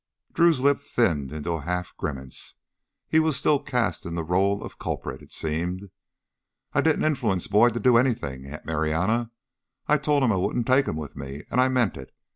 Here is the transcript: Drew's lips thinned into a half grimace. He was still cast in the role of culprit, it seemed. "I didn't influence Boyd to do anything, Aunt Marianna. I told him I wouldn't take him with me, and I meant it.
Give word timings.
Drew's 0.33 0.59
lips 0.59 0.89
thinned 0.91 1.31
into 1.31 1.51
a 1.51 1.61
half 1.61 1.95
grimace. 1.95 2.55
He 3.07 3.19
was 3.19 3.37
still 3.37 3.59
cast 3.59 4.03
in 4.03 4.15
the 4.15 4.23
role 4.23 4.63
of 4.63 4.79
culprit, 4.79 5.21
it 5.21 5.31
seemed. 5.31 5.91
"I 6.73 6.81
didn't 6.81 7.05
influence 7.05 7.45
Boyd 7.45 7.75
to 7.75 7.79
do 7.79 7.97
anything, 7.97 8.47
Aunt 8.47 8.65
Marianna. 8.65 9.29
I 9.87 9.99
told 9.99 10.23
him 10.23 10.31
I 10.31 10.37
wouldn't 10.37 10.65
take 10.65 10.87
him 10.87 10.95
with 10.97 11.15
me, 11.15 11.43
and 11.51 11.61
I 11.61 11.67
meant 11.69 11.97
it. 11.97 12.11